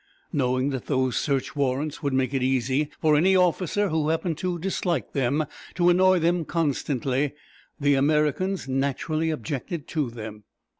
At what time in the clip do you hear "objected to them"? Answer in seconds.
9.29-10.43